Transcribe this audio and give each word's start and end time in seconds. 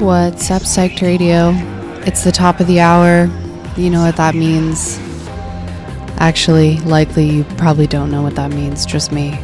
What's 0.00 0.50
up, 0.50 0.62
Psyched 0.62 1.02
Radio? 1.02 1.50
It's 2.06 2.24
the 2.24 2.32
top 2.32 2.58
of 2.58 2.66
the 2.66 2.80
hour. 2.80 3.28
You 3.76 3.90
know 3.90 4.00
what 4.02 4.16
that 4.16 4.34
means. 4.34 4.98
Actually, 6.16 6.78
likely 6.78 7.28
you 7.28 7.44
probably 7.58 7.86
don't 7.86 8.10
know 8.10 8.22
what 8.22 8.34
that 8.36 8.50
means, 8.50 8.86
just 8.86 9.12
me. 9.12 9.34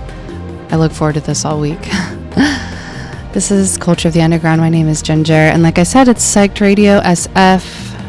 I 0.71 0.77
look 0.77 0.93
forward 0.93 1.17
to 1.17 1.21
this 1.21 1.45
all 1.45 1.61
week. 1.61 1.79
this 3.35 3.51
is 3.51 3.77
Culture 3.77 4.09
of 4.09 4.15
the 4.15 4.23
Underground. 4.23 4.63
My 4.63 4.71
name 4.71 4.89
is 4.89 5.03
Ginger, 5.03 5.35
and 5.35 5.63
like 5.63 5.79
I 5.79 5.83
said, 5.83 6.09
it's 6.09 6.25
Psyched 6.25 6.63
Radio 6.63 7.01
SF. 7.01 7.61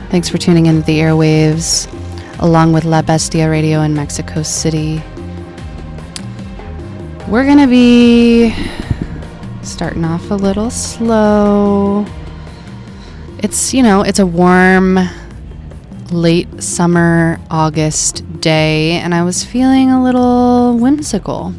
Thanks 0.10 0.30
for 0.30 0.38
tuning 0.38 0.68
into 0.68 0.84
the 0.84 1.00
airwaves, 1.00 1.92
along 2.40 2.72
with 2.72 2.86
La 2.86 3.02
Bestia 3.02 3.50
Radio 3.50 3.82
in 3.82 3.94
Mexico 3.94 4.42
City. 4.42 5.04
We're 7.28 7.46
gonna 7.46 7.68
be 7.68 8.56
starting 9.64 10.06
off 10.06 10.32
a 10.32 10.36
little 10.36 10.70
slow. 10.70 12.06
It's, 13.50 13.74
you 13.74 13.82
know, 13.82 14.02
it's 14.02 14.20
a 14.20 14.26
warm, 14.26 15.00
late 16.12 16.62
summer 16.62 17.40
August 17.50 18.42
day, 18.42 19.00
and 19.00 19.16
I 19.16 19.24
was 19.24 19.46
feeling 19.46 19.90
a 19.90 20.04
little 20.04 20.78
whimsical. 20.78 21.54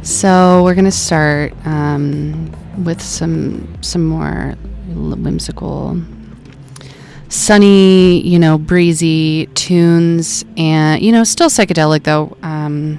So 0.00 0.64
we're 0.64 0.74
gonna 0.74 0.90
start 0.90 1.52
um, 1.66 2.50
with 2.82 3.02
some 3.02 3.68
some 3.82 4.06
more 4.06 4.54
whimsical, 4.94 6.00
sunny, 7.28 8.22
you 8.22 8.38
know, 8.38 8.56
breezy 8.56 9.48
tunes, 9.48 10.42
and 10.56 11.02
you 11.02 11.12
know, 11.12 11.24
still 11.24 11.50
psychedelic 11.50 12.04
though. 12.04 12.34
Um, 12.42 12.98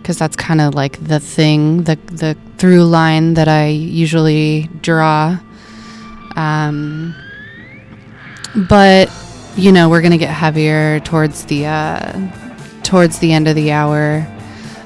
because 0.00 0.16
that's 0.16 0.36
kind 0.36 0.62
of 0.62 0.74
like 0.74 0.98
the 1.04 1.20
thing, 1.20 1.82
the 1.82 1.96
the 2.06 2.38
through 2.56 2.84
line 2.84 3.34
that 3.34 3.48
I 3.48 3.66
usually 3.66 4.70
draw. 4.80 5.40
Um, 6.38 7.14
but 8.68 9.12
you 9.56 9.72
know, 9.72 9.88
we're 9.88 10.02
gonna 10.02 10.18
get 10.18 10.30
heavier 10.30 11.00
towards 11.00 11.44
the 11.46 11.66
uh, 11.66 12.30
towards 12.84 13.18
the 13.18 13.32
end 13.32 13.48
of 13.48 13.56
the 13.56 13.72
hour, 13.72 14.26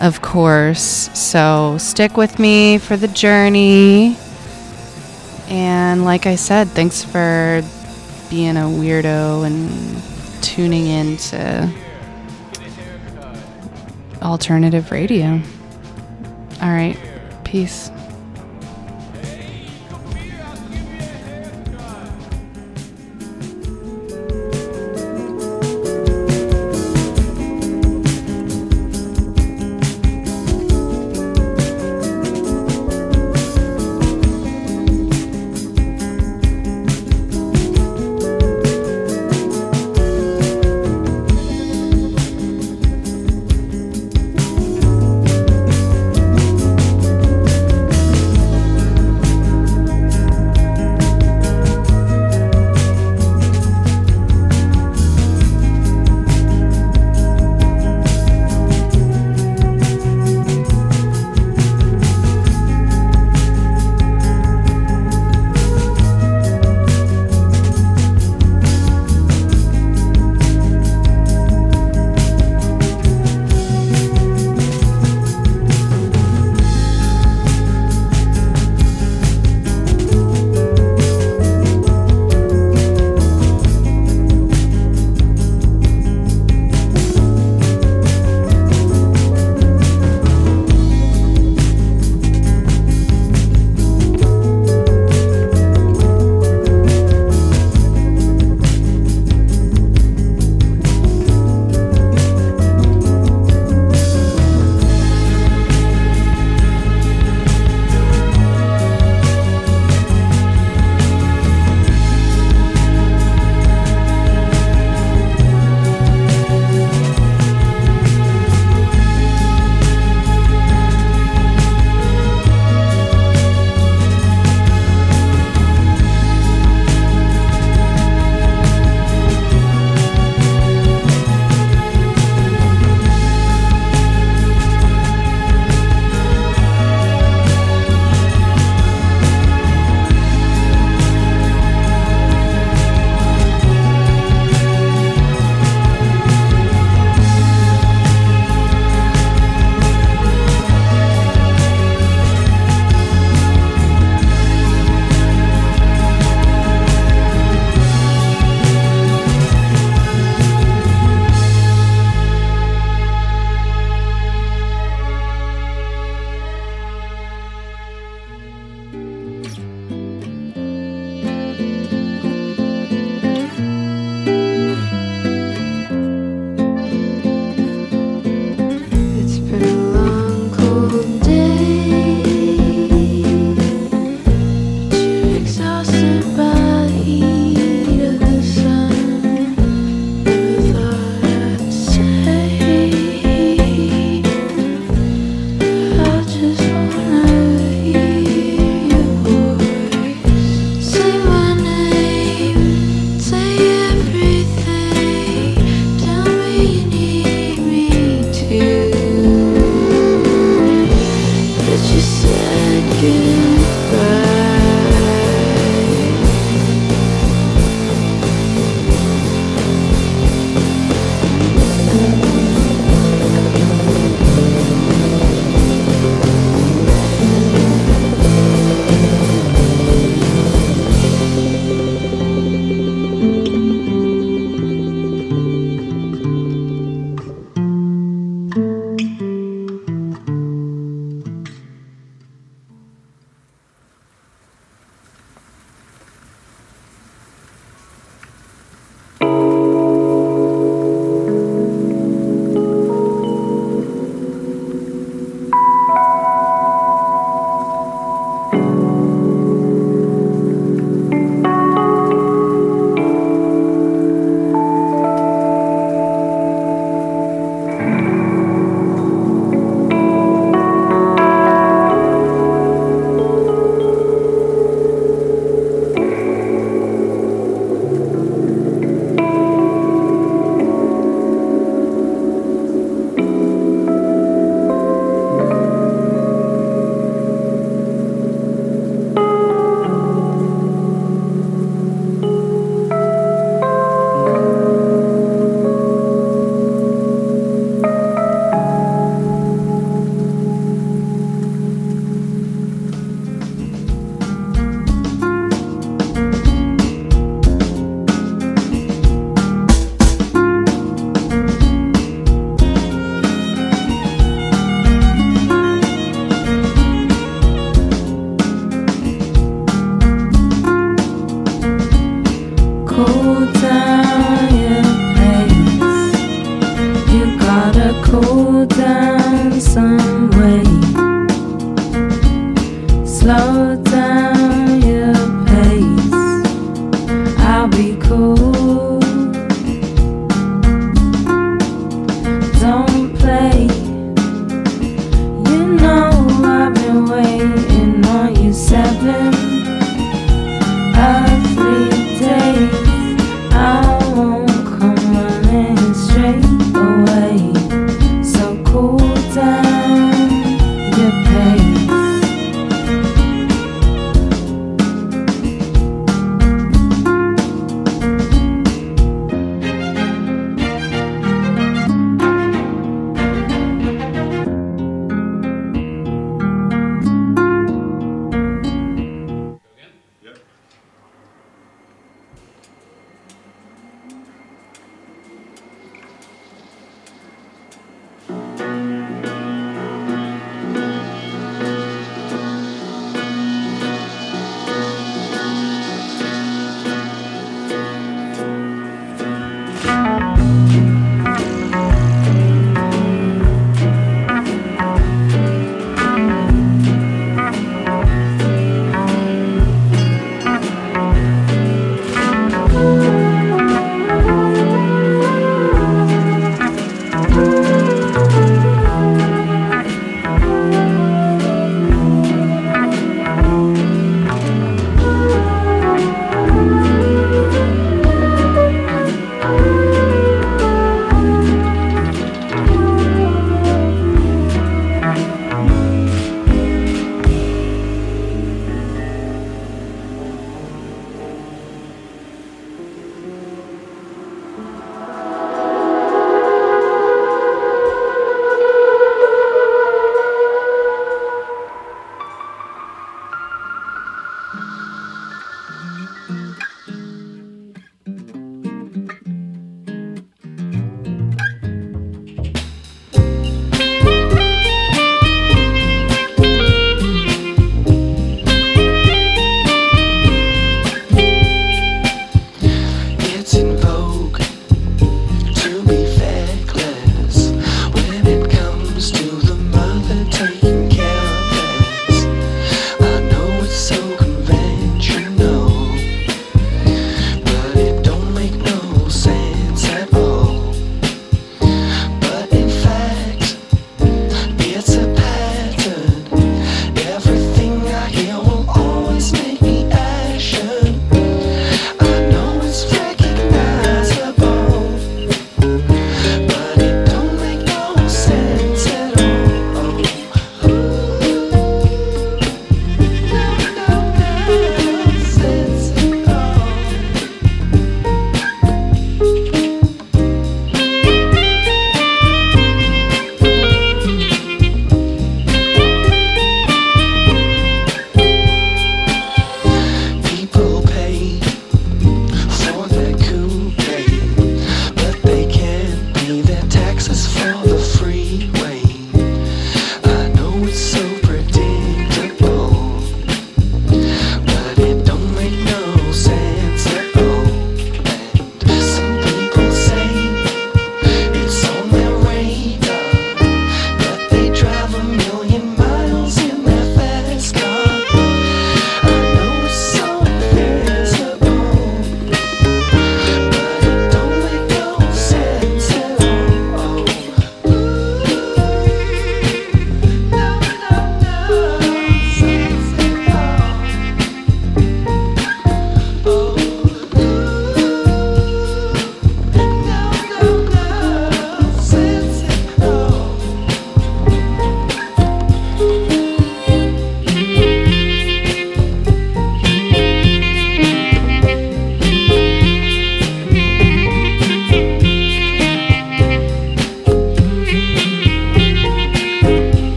of 0.00 0.20
course. 0.20 1.10
So 1.18 1.76
stick 1.78 2.16
with 2.16 2.38
me 2.38 2.78
for 2.78 2.96
the 2.96 3.08
journey. 3.08 4.16
And 5.48 6.04
like 6.04 6.26
I 6.26 6.36
said, 6.36 6.68
thanks 6.68 7.02
for 7.02 7.62
being 8.28 8.58
a 8.58 8.64
weirdo 8.64 9.46
and 9.46 10.42
tuning 10.42 10.86
in 10.86 11.16
to 11.16 11.72
alternative 14.20 14.90
radio. 14.90 15.40
All 16.60 16.70
right. 16.70 16.98
Peace. 17.44 17.90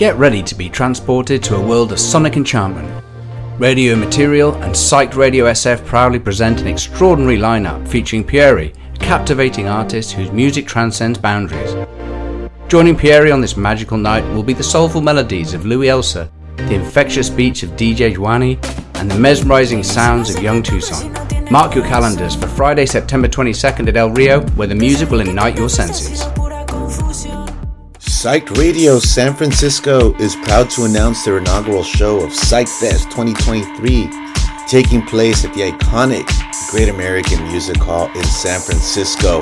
Get 0.00 0.16
ready 0.16 0.42
to 0.44 0.54
be 0.54 0.70
transported 0.70 1.42
to 1.42 1.56
a 1.56 1.62
world 1.62 1.92
of 1.92 2.00
sonic 2.00 2.38
enchantment. 2.38 3.04
Radio 3.58 3.94
Material 3.94 4.54
and 4.62 4.74
Psyched 4.74 5.14
Radio 5.14 5.44
SF 5.44 5.84
proudly 5.84 6.18
present 6.18 6.62
an 6.62 6.68
extraordinary 6.68 7.36
lineup 7.36 7.86
featuring 7.86 8.24
Pieri, 8.24 8.72
a 8.94 8.98
captivating 8.98 9.68
artist 9.68 10.12
whose 10.12 10.32
music 10.32 10.66
transcends 10.66 11.18
boundaries. 11.18 11.74
Joining 12.66 12.96
Pieri 12.96 13.30
on 13.30 13.42
this 13.42 13.58
magical 13.58 13.98
night 13.98 14.24
will 14.32 14.42
be 14.42 14.54
the 14.54 14.62
soulful 14.62 15.02
melodies 15.02 15.52
of 15.52 15.66
Louis 15.66 15.90
Elsa, 15.90 16.30
the 16.56 16.76
infectious 16.76 17.28
beats 17.28 17.62
of 17.62 17.72
DJ 17.72 18.16
Juani, 18.16 18.56
and 18.94 19.10
the 19.10 19.18
mesmerizing 19.18 19.82
sounds 19.82 20.34
of 20.34 20.42
Young 20.42 20.62
Tucson. 20.62 21.12
Mark 21.50 21.74
your 21.74 21.84
calendars 21.84 22.34
for 22.34 22.46
Friday, 22.46 22.86
September 22.86 23.28
22nd 23.28 23.86
at 23.88 23.98
El 23.98 24.12
Rio, 24.12 24.40
where 24.52 24.66
the 24.66 24.74
music 24.74 25.10
will 25.10 25.20
ignite 25.20 25.58
your 25.58 25.68
senses. 25.68 26.24
Psyched 28.20 28.54
Radio 28.58 28.98
San 28.98 29.34
Francisco 29.34 30.12
is 30.16 30.36
proud 30.36 30.68
to 30.68 30.84
announce 30.84 31.24
their 31.24 31.38
inaugural 31.38 31.82
show 31.82 32.22
of 32.22 32.34
Psych 32.34 32.68
Fest 32.68 33.10
2023, 33.12 34.10
taking 34.68 35.00
place 35.00 35.42
at 35.46 35.54
the 35.54 35.62
iconic 35.62 36.28
Great 36.70 36.90
American 36.90 37.42
Music 37.44 37.78
Hall 37.78 38.10
in 38.14 38.24
San 38.24 38.60
Francisco 38.60 39.40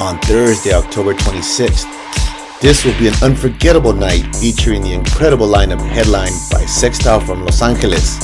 on 0.00 0.18
Thursday, 0.22 0.72
October 0.72 1.14
26th. 1.14 1.86
This 2.60 2.84
will 2.84 2.98
be 2.98 3.06
an 3.06 3.14
unforgettable 3.22 3.92
night 3.92 4.34
featuring 4.34 4.82
the 4.82 4.92
incredible 4.92 5.46
lineup 5.46 5.80
headlined 5.80 6.34
by 6.50 6.66
Sextile 6.66 7.20
from 7.20 7.44
Los 7.44 7.62
Angeles. 7.62 8.18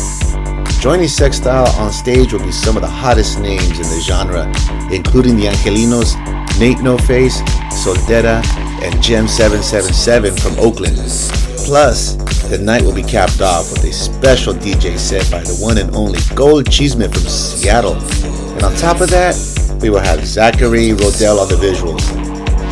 Joining 0.80 1.06
Sextile 1.06 1.68
on 1.80 1.92
stage 1.92 2.32
will 2.32 2.44
be 2.44 2.50
some 2.50 2.74
of 2.74 2.82
the 2.82 2.88
hottest 2.88 3.38
names 3.38 3.78
in 3.78 3.86
the 3.86 4.00
genre, 4.00 4.52
including 4.92 5.36
the 5.36 5.44
Angelinos, 5.44 6.16
Nate 6.58 6.80
No 6.80 6.98
Face, 6.98 7.40
Soltera, 7.70 8.42
and 8.82 9.02
Gem 9.02 9.28
777 9.28 10.36
from 10.36 10.58
Oakland. 10.58 10.96
Plus, 11.64 12.14
the 12.50 12.58
night 12.58 12.82
will 12.82 12.94
be 12.94 13.02
capped 13.02 13.40
off 13.40 13.70
with 13.70 13.84
a 13.84 13.92
special 13.92 14.52
DJ 14.52 14.98
set 14.98 15.30
by 15.30 15.40
the 15.42 15.54
one 15.54 15.78
and 15.78 15.94
only 15.94 16.18
Gold 16.34 16.70
Cheeseman 16.70 17.10
from 17.10 17.22
Seattle. 17.22 17.94
And 17.94 18.62
on 18.62 18.74
top 18.76 19.00
of 19.00 19.08
that, 19.10 19.34
we 19.80 19.90
will 19.90 20.00
have 20.00 20.26
Zachary 20.26 20.90
Rodell 20.90 21.38
on 21.40 21.48
the 21.48 21.56
visuals. 21.56 22.02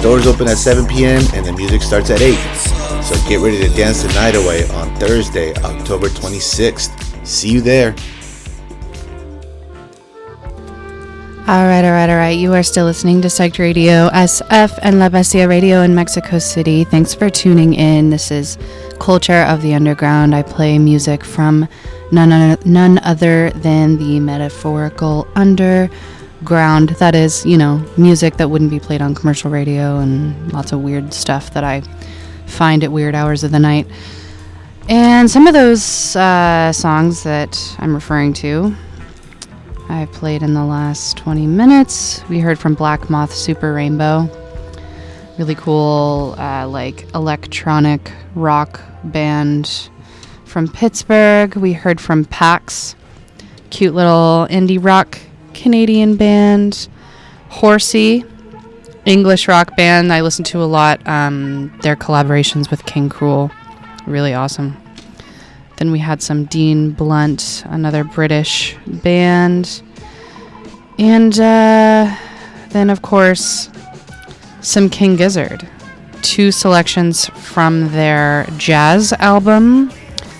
Doors 0.03 0.27
open 0.27 0.49
at 0.49 0.59
7 0.59 0.87
p.m. 0.87 1.23
and 1.35 1.47
the 1.47 1.53
music 1.53 1.83
starts 1.83 2.11
at 2.11 2.21
8. 2.21 2.35
So 3.03 3.15
get 3.29 3.41
ready 3.41 3.59
to 3.61 3.69
dance 3.75 4.03
the 4.03 4.13
night 4.15 4.35
away 4.35 4.69
on 4.71 4.95
Thursday, 4.97 5.55
October 5.57 6.09
26th. 6.09 7.27
See 7.27 7.51
you 7.51 7.61
there. 7.61 7.95
All 11.51 11.67
right, 11.67 11.85
all 11.85 11.91
right, 11.91 12.09
all 12.09 12.15
right. 12.15 12.39
You 12.39 12.55
are 12.55 12.63
still 12.63 12.85
listening 12.85 13.23
to 13.23 13.29
Psyched 13.29 13.59
Radio, 13.59 14.09
SF, 14.11 14.79
and 14.83 15.01
La 15.01 15.09
Bestia 15.09 15.49
Radio 15.49 15.83
in 15.83 15.97
Mexico 15.97 16.39
City. 16.39 16.85
Thanks 16.85 17.13
for 17.13 17.29
tuning 17.29 17.75
in. 17.75 18.11
This 18.11 18.31
is 18.31 18.57
Culture 19.01 19.43
of 19.49 19.61
the 19.61 19.75
Underground. 19.75 20.33
I 20.33 20.45
play 20.45 20.79
music 20.79 21.25
from 21.25 21.67
none, 22.13 22.57
none 22.65 22.99
other 22.99 23.51
than 23.51 23.97
the 23.97 24.21
metaphorical 24.21 25.27
underground. 25.35 26.91
That 27.01 27.17
is, 27.17 27.45
you 27.45 27.59
know, 27.59 27.85
music 27.97 28.37
that 28.37 28.49
wouldn't 28.49 28.71
be 28.71 28.79
played 28.79 29.03
on 29.03 29.17
commercial 29.17 29.51
radio 29.51 29.99
and 29.99 30.53
lots 30.53 30.71
of 30.71 30.83
weird 30.83 31.13
stuff 31.13 31.53
that 31.55 31.65
I 31.65 31.81
find 32.47 32.85
at 32.85 32.93
weird 32.93 33.17
hours 33.17 33.43
of 33.43 33.51
the 33.51 33.59
night. 33.59 33.89
And 34.89 35.29
some 35.29 35.49
of 35.49 35.53
those 35.53 36.15
uh, 36.15 36.73
songs 36.73 37.25
that 37.25 37.77
I'm 37.81 37.93
referring 37.93 38.35
to 38.35 38.73
I've 39.91 40.13
played 40.13 40.45
in 40.45 40.55
the 40.55 40.65
last 40.65 41.17
20 41.17 41.49
minutes. 41.49 42.23
We 42.29 42.39
heard 42.39 42.61
from 42.61 42.75
Black 42.75 43.11
Moth 43.11 43.35
Super 43.35 43.75
Rainbow. 43.75 44.31
Really 45.37 45.57
cool, 45.57 46.37
uh, 46.39 46.69
like 46.69 47.13
electronic 47.13 48.13
rock 48.37 48.81
band 49.03 49.91
from 50.45 50.69
Pittsburgh. 50.69 51.57
We 51.57 51.73
heard 51.73 52.01
from 52.01 52.25
Packs, 52.25 52.95
cute 53.71 53.93
little 53.93 54.47
indie 54.49 54.83
rock 54.83 55.19
Canadian 55.55 56.15
band. 56.17 56.89
Horsey, 57.49 58.25
English 59.07 59.49
rock 59.49 59.77
band 59.77 60.13
I 60.13 60.21
listen 60.21 60.45
to 60.47 60.63
a 60.63 60.67
lot. 60.67 61.05
Um, 61.09 61.77
their 61.83 61.97
collaborations 61.97 62.71
with 62.71 62.87
King 62.87 63.09
Krule, 63.09 63.51
really 64.07 64.35
awesome. 64.35 64.77
Then 65.81 65.93
we 65.93 65.99
had 65.99 66.23
some 66.23 66.45
Dean 66.45 66.91
Blunt, 66.91 67.65
another 67.65 68.05
British 68.05 68.77
band. 68.87 69.81
And 70.99 71.33
uh, 71.41 72.15
then, 72.69 72.91
of 72.91 73.01
course, 73.01 73.71
some 74.61 74.91
King 74.91 75.17
Gizzard. 75.17 75.67
Two 76.21 76.53
selections 76.53 77.31
from 77.31 77.93
their 77.93 78.47
jazz 78.59 79.15
album, 79.15 79.91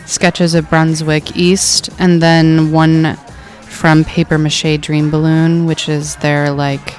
Sketches 0.05 0.55
of 0.55 0.69
Brunswick 0.69 1.35
East, 1.35 1.89
and 1.99 2.21
then 2.21 2.71
one 2.71 3.17
from 3.63 4.05
Paper 4.05 4.37
Mache 4.37 4.79
Dream 4.79 5.11
Balloon, 5.11 5.65
which 5.65 5.89
is 5.89 6.17
their 6.17 6.51
like 6.51 6.99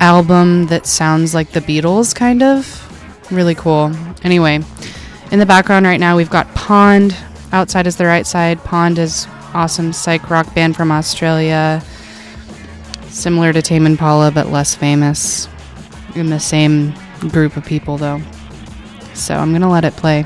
album 0.00 0.66
that 0.66 0.86
sounds 0.86 1.34
like 1.34 1.52
the 1.52 1.60
Beatles, 1.60 2.14
kind 2.14 2.42
of. 2.42 3.32
Really 3.32 3.54
cool. 3.54 3.90
Anyway, 4.22 4.60
in 5.30 5.38
the 5.38 5.46
background 5.46 5.86
right 5.86 5.98
now, 5.98 6.14
we've 6.14 6.28
got 6.28 6.54
Pond 6.54 7.16
Outside 7.52 7.86
is 7.86 7.96
the 7.96 8.04
Right 8.04 8.26
Side. 8.26 8.62
Pond 8.64 8.98
is 8.98 9.26
awesome 9.54 9.92
psych 9.92 10.28
rock 10.28 10.54
band 10.54 10.76
from 10.76 10.92
Australia. 10.92 11.82
Similar 13.08 13.52
to 13.54 13.62
Tame 13.62 13.86
Impala, 13.86 14.30
but 14.30 14.48
less 14.48 14.74
famous. 14.74 15.48
In 16.14 16.30
the 16.30 16.40
same 16.40 16.94
group 17.20 17.56
of 17.56 17.64
people, 17.64 17.96
though. 17.96 18.20
So 19.14 19.34
I'm 19.34 19.50
to 19.62 19.68
let 19.68 19.84
it 19.84 19.96
play. 19.96 20.24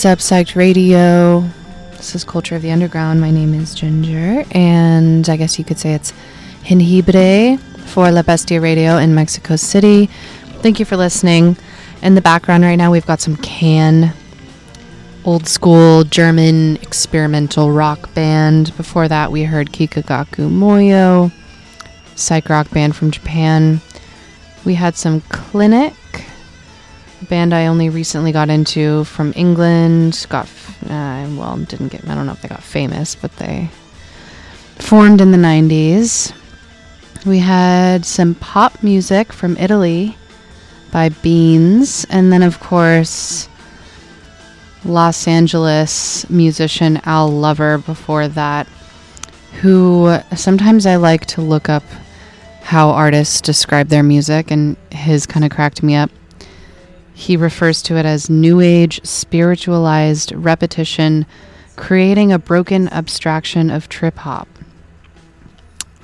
What's 0.00 0.06
up, 0.06 0.18
Psyched 0.20 0.56
Radio? 0.56 1.40
This 1.90 2.14
is 2.14 2.24
Culture 2.24 2.56
of 2.56 2.62
the 2.62 2.70
Underground. 2.70 3.20
My 3.20 3.30
name 3.30 3.52
is 3.52 3.74
Ginger, 3.74 4.44
and 4.52 5.28
I 5.28 5.36
guess 5.36 5.58
you 5.58 5.64
could 5.66 5.78
say 5.78 5.92
it's 5.92 6.14
Hinhibre 6.64 7.60
for 7.80 8.10
La 8.10 8.22
Bestia 8.22 8.62
Radio 8.62 8.96
in 8.96 9.14
Mexico 9.14 9.56
City. 9.56 10.06
Thank 10.62 10.78
you 10.78 10.86
for 10.86 10.96
listening. 10.96 11.58
In 12.00 12.14
the 12.14 12.22
background 12.22 12.64
right 12.64 12.76
now, 12.76 12.90
we've 12.90 13.04
got 13.04 13.20
some 13.20 13.36
Can, 13.36 14.14
old 15.26 15.46
school 15.46 16.04
German 16.04 16.76
experimental 16.76 17.70
rock 17.70 18.14
band. 18.14 18.74
Before 18.78 19.06
that, 19.06 19.30
we 19.30 19.42
heard 19.42 19.70
Kikagaku 19.70 20.48
Moyo, 20.48 21.30
psych 22.14 22.48
rock 22.48 22.70
band 22.70 22.96
from 22.96 23.10
Japan. 23.10 23.82
We 24.64 24.76
had 24.76 24.96
some 24.96 25.20
Clinic 25.28 25.92
band 27.28 27.52
I 27.52 27.66
only 27.66 27.88
recently 27.90 28.32
got 28.32 28.50
into 28.50 29.04
from 29.04 29.32
England. 29.36 30.26
Got 30.28 30.46
uh, 30.84 31.28
well, 31.36 31.56
didn't 31.68 31.88
get. 31.88 32.08
I 32.08 32.14
don't 32.14 32.26
know 32.26 32.32
if 32.32 32.42
they 32.42 32.48
got 32.48 32.62
famous, 32.62 33.14
but 33.14 33.34
they 33.36 33.68
formed 34.76 35.20
in 35.20 35.32
the 35.32 35.38
'90s. 35.38 36.32
We 37.26 37.38
had 37.38 38.06
some 38.06 38.34
pop 38.34 38.82
music 38.82 39.32
from 39.32 39.56
Italy 39.58 40.16
by 40.90 41.10
Beans, 41.10 42.06
and 42.08 42.32
then 42.32 42.42
of 42.42 42.60
course 42.60 43.48
Los 44.84 45.28
Angeles 45.28 46.28
musician 46.30 47.00
Al 47.04 47.30
Lover. 47.30 47.78
Before 47.78 48.26
that, 48.28 48.66
who 49.60 50.16
sometimes 50.34 50.86
I 50.86 50.96
like 50.96 51.26
to 51.26 51.42
look 51.42 51.68
up 51.68 51.84
how 52.62 52.90
artists 52.90 53.40
describe 53.40 53.88
their 53.88 54.02
music, 54.02 54.50
and 54.50 54.76
his 54.90 55.26
kind 55.26 55.44
of 55.44 55.50
cracked 55.50 55.82
me 55.82 55.94
up. 55.94 56.10
He 57.20 57.36
refers 57.36 57.82
to 57.82 57.98
it 57.98 58.06
as 58.06 58.30
New 58.30 58.60
Age 58.60 58.98
spiritualized 59.04 60.32
repetition, 60.32 61.26
creating 61.76 62.32
a 62.32 62.38
broken 62.38 62.88
abstraction 62.88 63.68
of 63.68 63.90
trip 63.90 64.16
hop. 64.16 64.48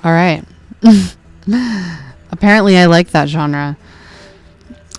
All 0.03 0.11
right. 0.11 0.43
Apparently, 2.31 2.77
I 2.77 2.85
like 2.85 3.09
that 3.09 3.29
genre. 3.29 3.77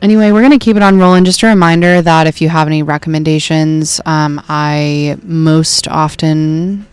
Anyway, 0.02 0.32
we're 0.32 0.40
going 0.40 0.58
to 0.58 0.58
keep 0.58 0.74
it 0.74 0.82
on 0.82 0.98
rolling. 0.98 1.24
Just 1.24 1.44
a 1.44 1.46
reminder 1.46 2.02
that 2.02 2.26
if 2.26 2.40
you 2.40 2.48
have 2.48 2.66
any 2.66 2.82
recommendations, 2.82 4.00
um, 4.04 4.42
I 4.48 5.18
most 5.22 5.86
often 5.86 6.84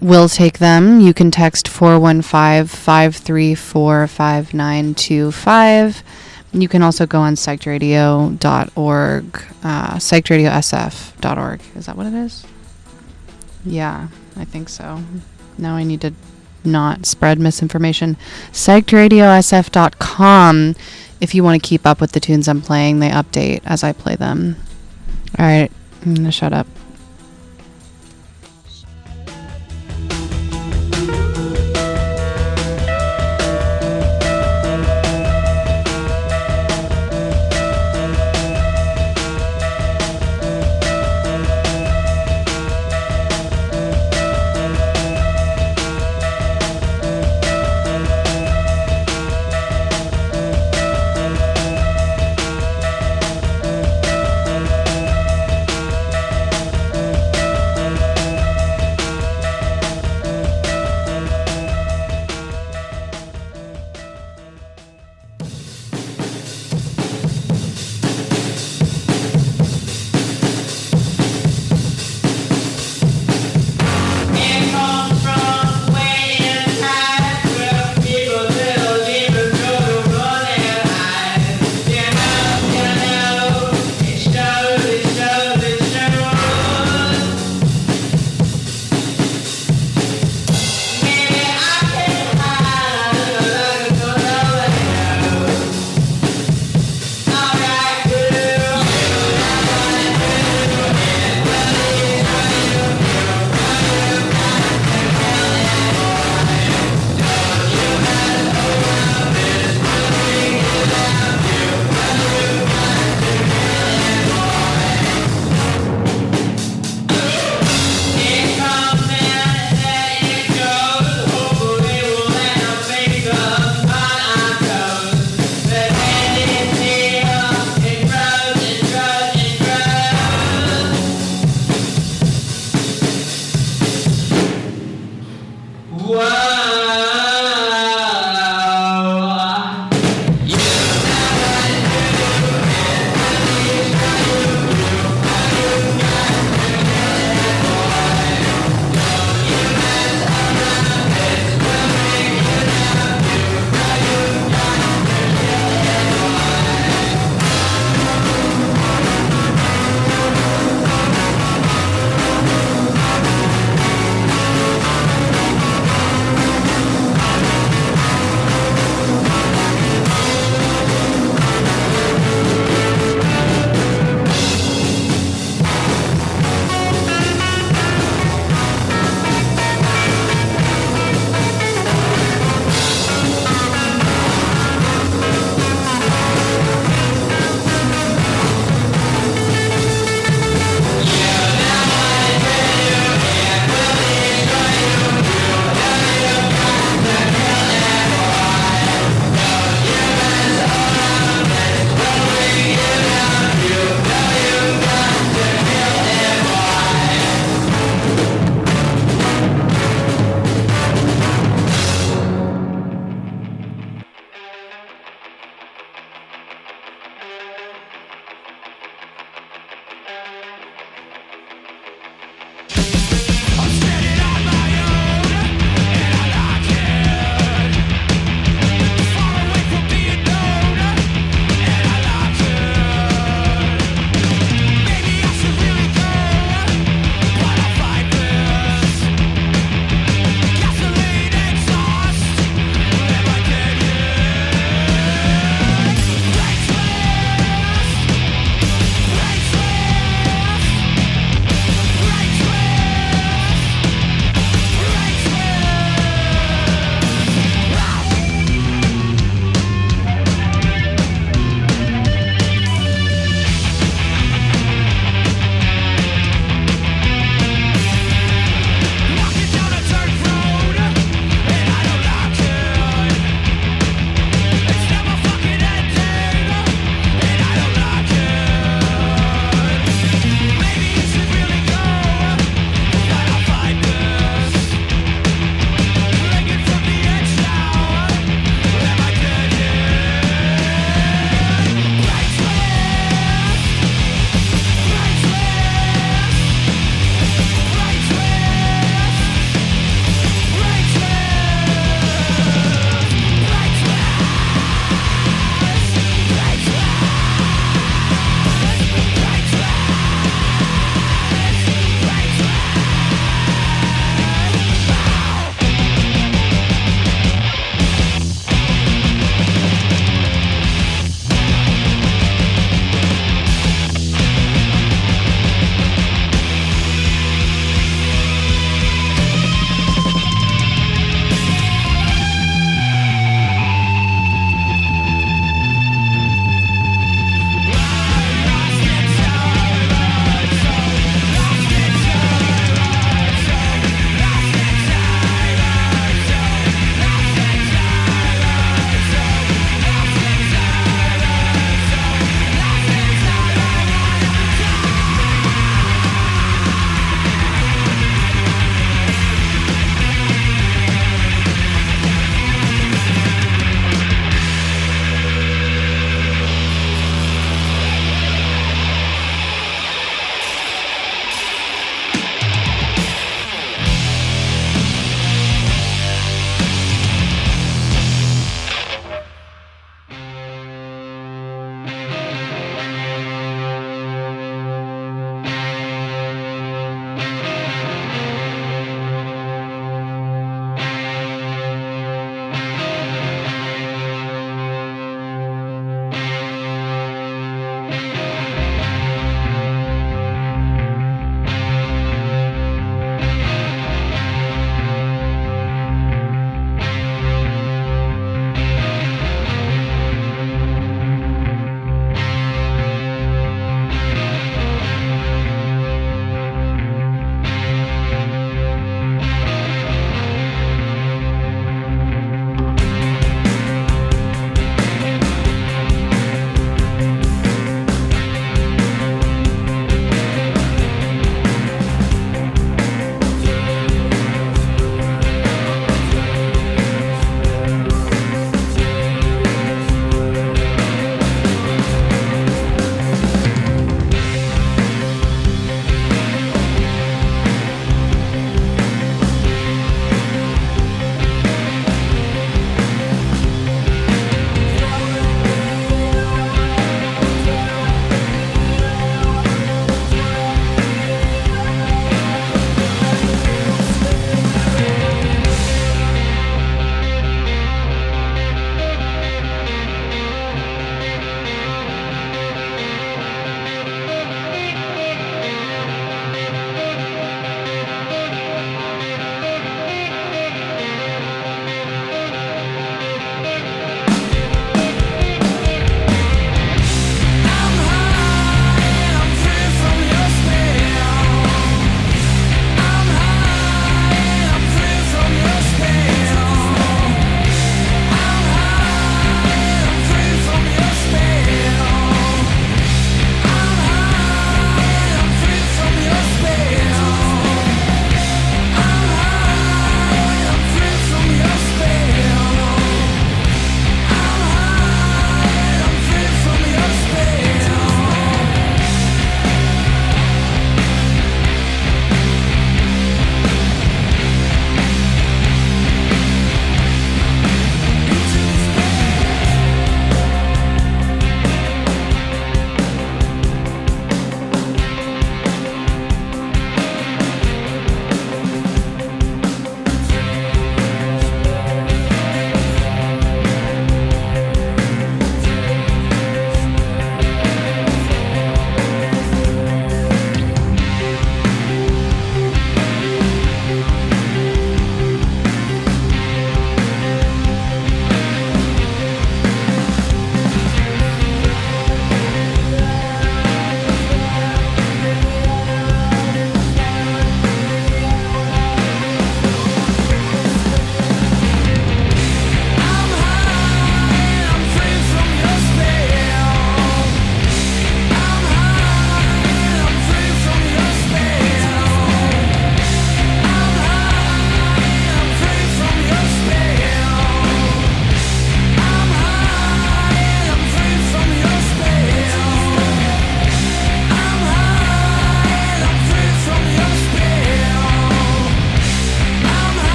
will 0.00 0.30
take 0.30 0.56
them. 0.56 1.02
You 1.02 1.12
can 1.12 1.30
text 1.30 1.68
415 1.68 2.66
534 2.66 4.06
5925. 4.06 6.02
You 6.52 6.68
can 6.68 6.82
also 6.82 7.06
go 7.06 7.20
on 7.20 7.34
psychedradio.org, 7.34 9.24
uh, 9.64 9.94
psychedradiosf.org. 9.94 11.60
Is 11.74 11.86
that 11.86 11.96
what 11.96 12.06
it 12.06 12.14
is? 12.14 12.44
Yeah, 13.64 14.08
I 14.36 14.44
think 14.44 14.68
so. 14.68 15.00
Now 15.56 15.76
I 15.76 15.84
need 15.84 16.02
to 16.02 16.12
not 16.64 17.06
spread 17.06 17.38
misinformation. 17.38 18.16
Psychedradiosf.com. 18.52 20.74
If 21.20 21.34
you 21.34 21.44
want 21.44 21.62
to 21.62 21.68
keep 21.68 21.86
up 21.86 22.00
with 22.00 22.12
the 22.12 22.20
tunes 22.20 22.48
I'm 22.48 22.60
playing, 22.60 23.00
they 23.00 23.10
update 23.10 23.60
as 23.64 23.84
I 23.84 23.92
play 23.92 24.16
them. 24.16 24.56
All 25.38 25.46
right, 25.46 25.70
I'm 26.02 26.14
going 26.14 26.26
to 26.26 26.32
shut 26.32 26.52
up. 26.52 26.66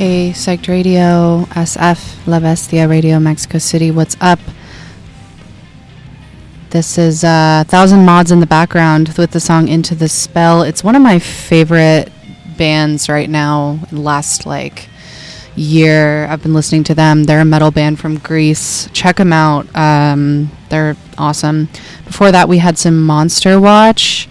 A 0.00 0.30
Psyched 0.30 0.68
Radio, 0.68 1.44
SF, 1.50 2.26
La 2.28 2.38
Bestia 2.38 2.86
Radio, 2.86 3.18
Mexico 3.18 3.58
City. 3.58 3.90
What's 3.90 4.16
up? 4.20 4.38
This 6.70 6.98
is 6.98 7.24
uh, 7.24 7.64
Thousand 7.66 8.04
Mods 8.04 8.30
in 8.30 8.38
the 8.38 8.46
background 8.46 9.08
with 9.18 9.32
the 9.32 9.40
song 9.40 9.66
Into 9.66 9.96
the 9.96 10.08
Spell. 10.08 10.62
It's 10.62 10.84
one 10.84 10.94
of 10.94 11.02
my 11.02 11.18
favorite 11.18 12.12
bands 12.56 13.08
right 13.08 13.28
now. 13.28 13.80
Last 13.90 14.46
like 14.46 14.88
year, 15.56 16.26
I've 16.26 16.44
been 16.44 16.54
listening 16.54 16.84
to 16.84 16.94
them. 16.94 17.24
They're 17.24 17.40
a 17.40 17.44
metal 17.44 17.72
band 17.72 17.98
from 17.98 18.18
Greece. 18.18 18.88
Check 18.92 19.16
them 19.16 19.32
out. 19.32 19.66
Um, 19.74 20.52
they're 20.68 20.96
awesome. 21.16 21.68
Before 22.04 22.30
that, 22.30 22.48
we 22.48 22.58
had 22.58 22.78
some 22.78 23.02
Monster 23.02 23.58
Watch. 23.58 24.28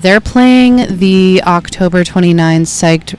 They're 0.00 0.20
playing 0.20 0.96
the 0.98 1.42
October 1.44 2.04
29 2.04 2.62
Psyched 2.62 3.18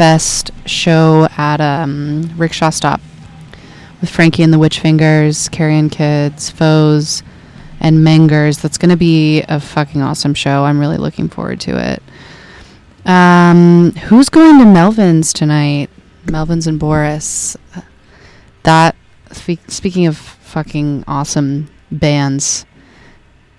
Fest 0.00 0.50
show 0.64 1.28
at 1.36 1.60
um, 1.60 2.30
Rickshaw 2.38 2.70
Stop 2.70 3.02
with 4.00 4.08
Frankie 4.08 4.42
and 4.42 4.50
the 4.50 4.58
Witch 4.58 4.80
Fingers, 4.80 5.50
Carrion 5.50 5.90
Kids, 5.90 6.48
Foes, 6.48 7.22
and 7.80 7.98
Mengers. 7.98 8.62
That's 8.62 8.78
going 8.78 8.88
to 8.88 8.96
be 8.96 9.42
a 9.42 9.60
fucking 9.60 10.00
awesome 10.00 10.32
show. 10.32 10.64
I'm 10.64 10.80
really 10.80 10.96
looking 10.96 11.28
forward 11.28 11.60
to 11.60 11.76
it. 11.76 12.02
Um, 13.04 13.90
who's 13.90 14.30
going 14.30 14.58
to 14.60 14.64
Melvins 14.64 15.34
tonight? 15.34 15.90
Melvins 16.24 16.66
and 16.66 16.80
Boris. 16.80 17.58
That, 18.62 18.96
speaking 19.32 20.06
of 20.06 20.16
fucking 20.16 21.04
awesome 21.08 21.68
bands, 21.92 22.64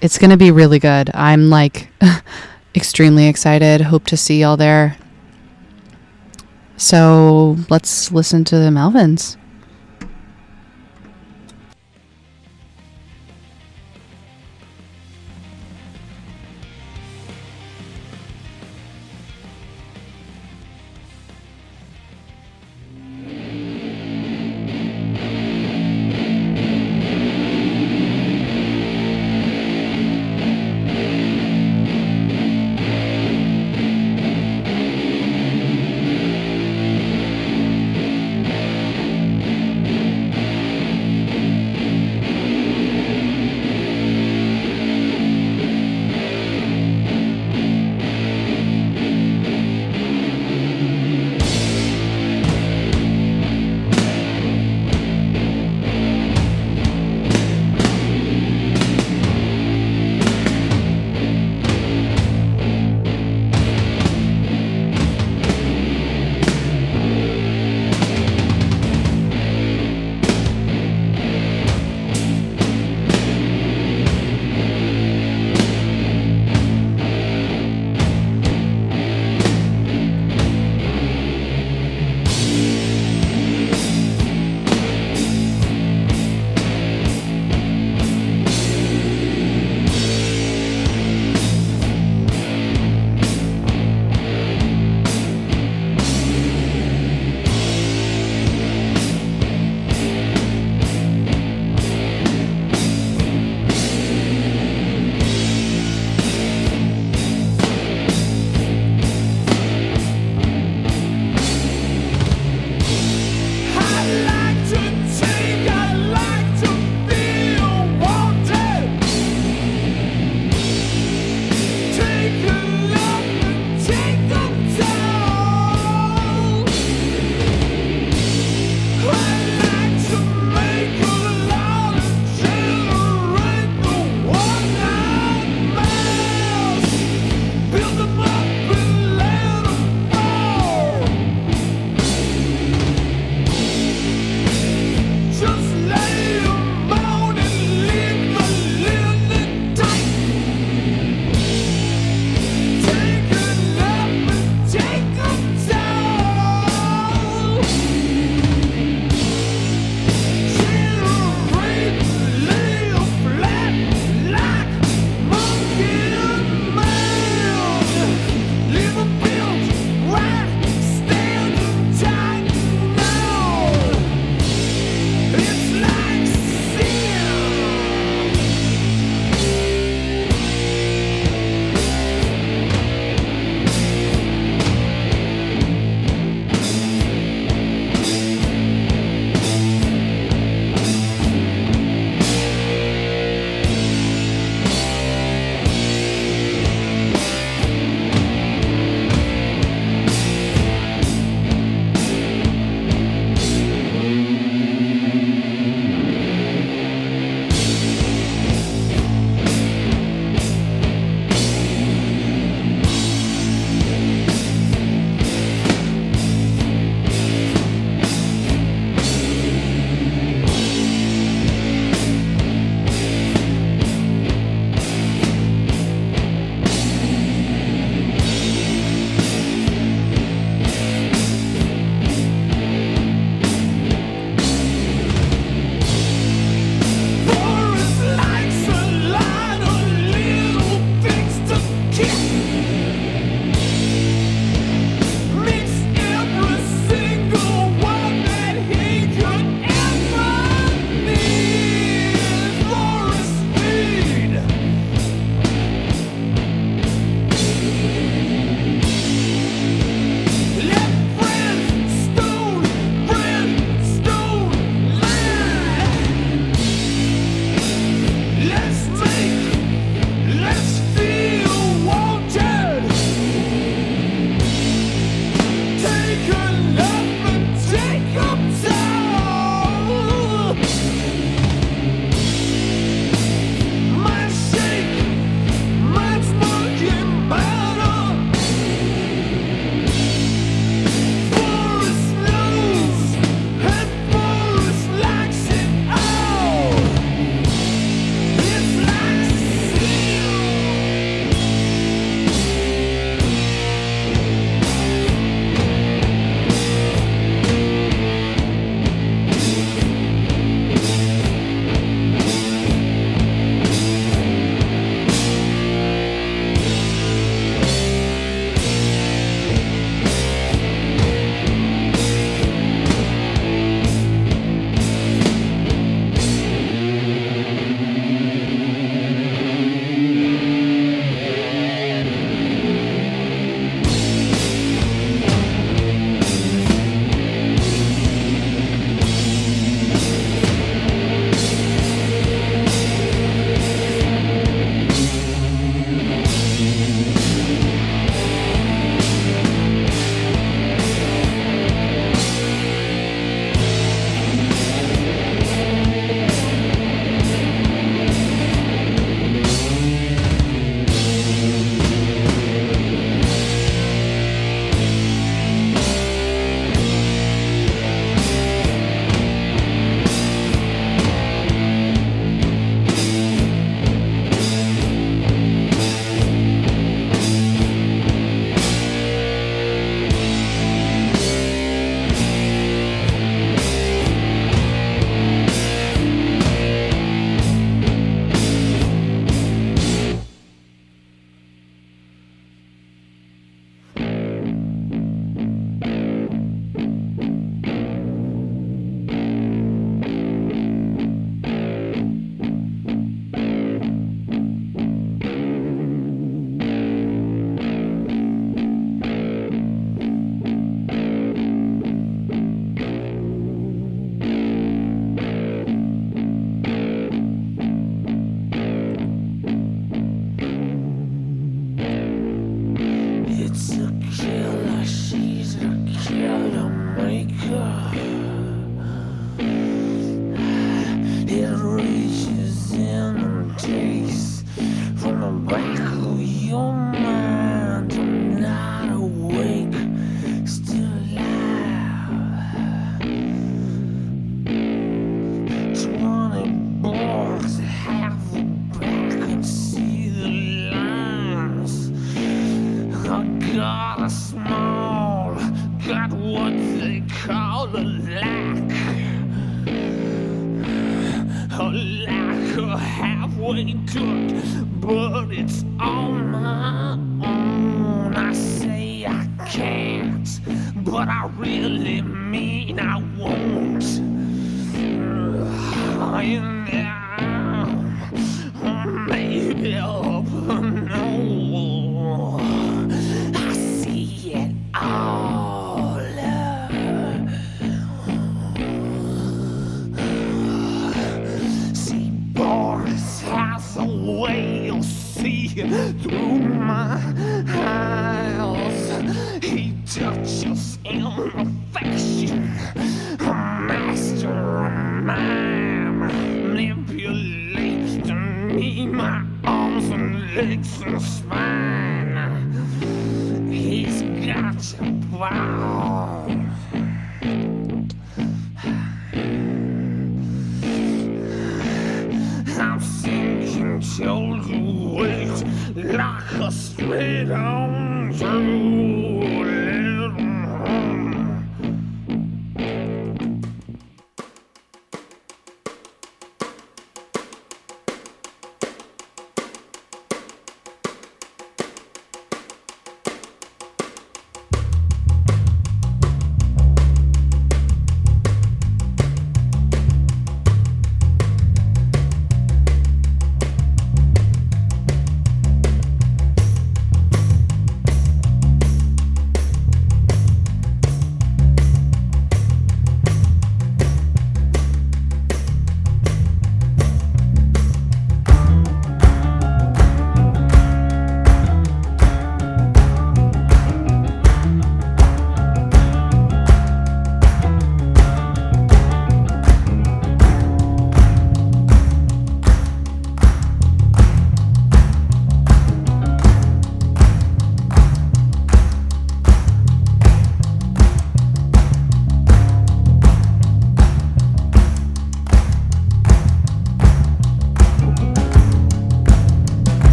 it's 0.00 0.18
going 0.18 0.30
to 0.30 0.36
be 0.36 0.52
really 0.52 0.78
good. 0.78 1.10
I'm 1.14 1.50
like 1.50 1.88
extremely 2.76 3.26
excited. 3.26 3.80
Hope 3.80 4.06
to 4.06 4.16
see 4.16 4.42
y'all 4.42 4.56
there. 4.56 4.96
So 6.78 7.56
let's 7.68 8.12
listen 8.12 8.44
to 8.44 8.56
the 8.56 8.70
Melvins. 8.70 9.36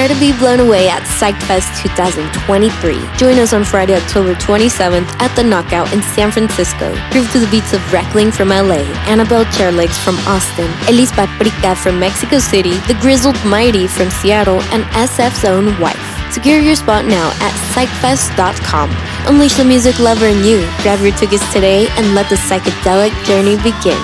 To 0.00 0.18
be 0.18 0.32
blown 0.32 0.60
away 0.60 0.88
at 0.88 1.02
PsychFest 1.02 1.82
2023. 1.82 2.98
Join 3.18 3.38
us 3.38 3.52
on 3.52 3.62
Friday, 3.62 3.94
October 3.94 4.34
27th 4.34 5.06
at 5.20 5.32
the 5.36 5.44
Knockout 5.44 5.92
in 5.92 6.00
San 6.02 6.32
Francisco. 6.32 6.90
Groove 7.10 7.30
to 7.32 7.38
the 7.38 7.46
beats 7.50 7.74
of 7.74 7.92
Reckling 7.92 8.32
from 8.32 8.48
LA, 8.48 8.82
Annabelle 9.06 9.44
Chairlegs 9.44 10.02
from 10.02 10.16
Austin, 10.26 10.66
Elis 10.88 11.12
Paprika 11.12 11.76
from 11.76 12.00
Mexico 12.00 12.38
City, 12.38 12.72
The 12.88 12.98
Grizzled 13.00 13.36
Mighty 13.44 13.86
from 13.86 14.10
Seattle, 14.10 14.62
and 14.72 14.82
SF's 14.96 15.44
own 15.44 15.78
wife. 15.78 16.32
Secure 16.32 16.58
your 16.58 16.76
spot 16.76 17.04
now 17.04 17.30
at 17.38 17.52
psychfest.com. 17.70 18.90
Unleash 19.28 19.54
the 19.54 19.64
music 19.64 20.00
lover 20.00 20.26
in 20.26 20.42
you. 20.42 20.66
Grab 20.82 21.00
your 21.00 21.14
tickets 21.14 21.44
today 21.52 21.86
and 21.98 22.14
let 22.14 22.28
the 22.30 22.36
psychedelic 22.36 23.12
journey 23.26 23.56
begin. 23.58 24.00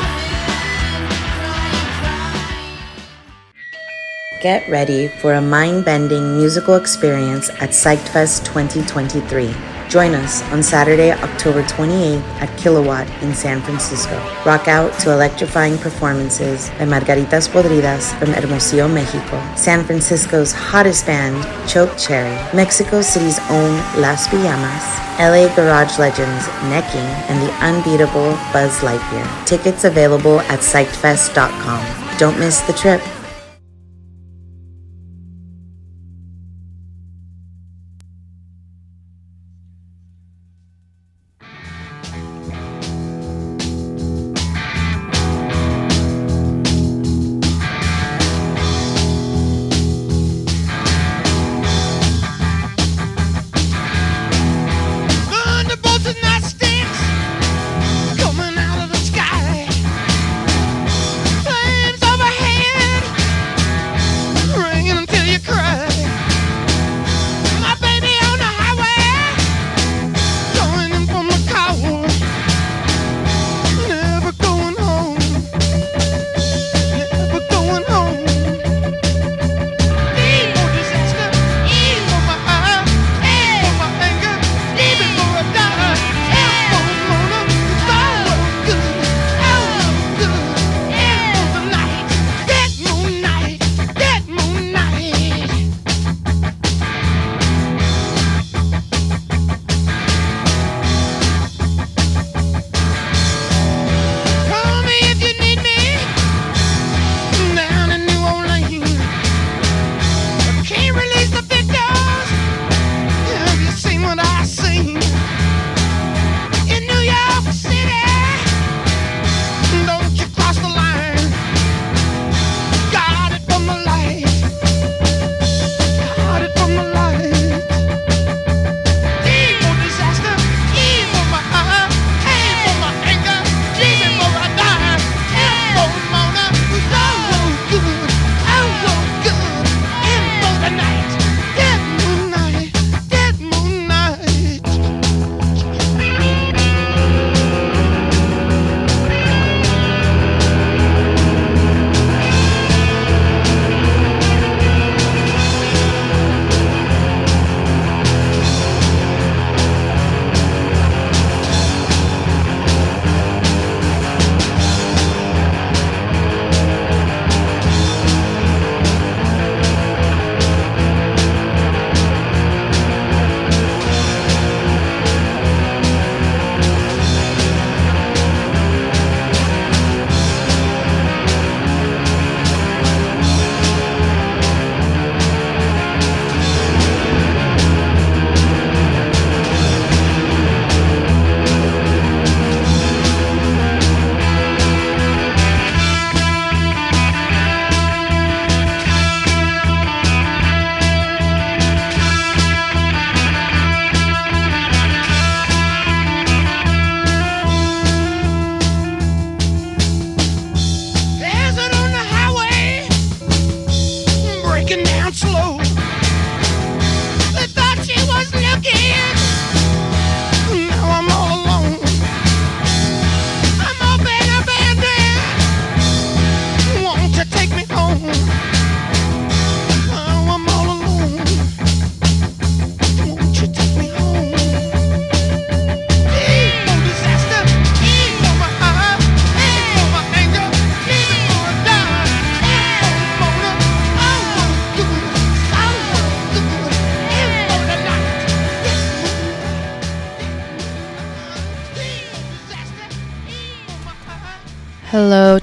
Get 4.46 4.68
ready 4.68 5.08
for 5.08 5.34
a 5.34 5.40
mind 5.40 5.84
bending 5.84 6.36
musical 6.36 6.76
experience 6.76 7.50
at 7.58 7.70
PsychFest 7.70 8.44
2023. 8.44 9.52
Join 9.88 10.14
us 10.14 10.40
on 10.52 10.62
Saturday, 10.62 11.10
October 11.10 11.64
28th 11.64 12.22
at 12.40 12.56
Kilowatt 12.56 13.10
in 13.24 13.34
San 13.34 13.60
Francisco. 13.60 14.14
Rock 14.46 14.68
out 14.68 14.96
to 15.00 15.10
electrifying 15.10 15.76
performances 15.78 16.70
by 16.78 16.84
Margaritas 16.84 17.48
Podridas 17.48 18.16
from 18.20 18.28
Hermosillo, 18.28 18.86
Mexico, 18.86 19.42
San 19.56 19.84
Francisco's 19.84 20.52
hottest 20.52 21.06
band, 21.06 21.42
Choke 21.68 21.98
Cherry, 21.98 22.36
Mexico 22.54 23.02
City's 23.02 23.40
own 23.50 23.72
Las 24.00 24.28
Pijamas, 24.28 24.86
LA 25.18 25.52
Garage 25.56 25.98
Legends 25.98 26.46
Necking, 26.70 27.10
and 27.26 27.42
the 27.42 27.52
unbeatable 27.66 28.30
Buzz 28.52 28.78
Lightyear. 28.78 29.26
Tickets 29.44 29.82
available 29.82 30.38
at 30.42 30.60
psychfest.com. 30.60 32.18
Don't 32.18 32.38
miss 32.38 32.60
the 32.60 32.72
trip. 32.74 33.02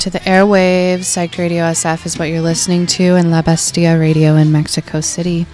To 0.03 0.09
the 0.09 0.19
airwaves. 0.19 1.05
Psyched 1.05 1.37
Radio 1.37 1.63
SF 1.63 2.05
is 2.05 2.19
what 2.19 2.25
you're 2.25 2.41
listening 2.41 2.85
to 2.87 3.15
in 3.15 3.31
La 3.31 3.41
Bestia 3.41 3.97
Radio 3.97 4.35
in 4.35 4.51
Mexico 4.51 4.99
City. 4.99 5.45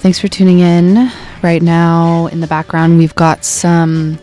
Thanks 0.00 0.18
for 0.18 0.28
tuning 0.28 0.58
in. 0.58 1.10
Right 1.42 1.62
now, 1.62 2.26
in 2.26 2.40
the 2.40 2.46
background, 2.46 2.98
we've 2.98 3.14
got 3.14 3.46
some 3.46 4.18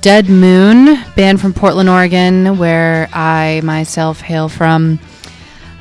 Dead 0.00 0.30
Moon, 0.30 0.98
band 1.16 1.38
from 1.38 1.52
Portland, 1.52 1.90
Oregon, 1.90 2.56
where 2.56 3.10
I 3.12 3.60
myself 3.62 4.22
hail 4.22 4.48
from. 4.48 5.00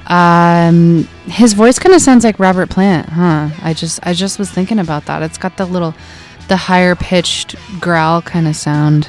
Um, 0.08 1.08
his 1.28 1.54
voice 1.54 1.80
kind 1.80 1.96
of 1.96 2.02
sounds 2.02 2.26
like 2.26 2.40
Robert 2.40 2.70
Plant, 2.70 3.08
huh? 3.08 3.52
I 3.62 3.74
just 3.74 4.06
I 4.06 4.12
just 4.12 4.38
was 4.38 4.52
thinking 4.52 4.80
about 4.80 5.06
that. 5.06 5.22
It's 5.22 5.38
got 5.38 5.56
the 5.56 5.66
little 5.66 5.96
the 6.50 6.58
higher 6.58 6.98
pitched 6.98 7.56
growl 7.80 8.22
kind 8.22 8.50
of 8.50 8.56
sound. 8.58 9.08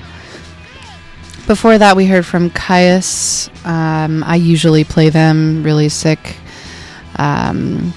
Before 1.48 1.78
that, 1.78 1.97
we 1.97 2.06
heard 2.06 2.26
from 2.26 2.51
Kyuss. 2.51 3.35
Um, 3.66 4.22
I 4.24 4.36
usually 4.36 4.84
play 4.84 5.10
them 5.10 5.62
really 5.62 5.88
sick. 5.88 6.36
Um, 7.16 7.93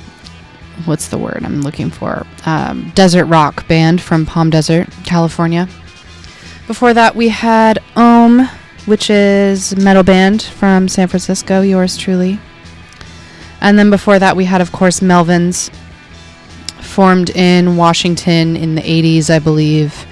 what's 0.86 1.10
the 1.10 1.18
word 1.18 1.44
I'm 1.46 1.62
looking 1.62 1.91
for? 1.91 2.26
Um, 2.46 2.91
desert 2.96 3.26
rock 3.26 3.68
band 3.68 4.02
from 4.02 4.26
Palm 4.26 4.50
Desert, 4.50 4.90
California. 5.04 5.68
Before 6.68 6.94
that, 6.94 7.16
we 7.16 7.30
had 7.30 7.80
OM, 7.96 8.50
which 8.86 9.10
is 9.10 9.76
metal 9.76 10.04
band 10.04 10.41
from 10.41 10.88
San 10.88 11.08
Francisco. 11.08 11.62
Yours 11.62 11.98
truly. 11.98 12.40
And 13.62 13.78
then 13.78 13.90
before 13.90 14.20
that, 14.20 14.36
we 14.36 14.46
had, 14.46 14.62
of 14.62 14.72
course, 14.72 15.02
Melvins, 15.02 15.70
formed 16.82 17.30
in 17.30 17.78
Washington 17.78 18.56
in 18.56 18.76
the 18.76 18.82
80s, 18.82 19.30
I 19.30 19.40
believe. 19.40 20.06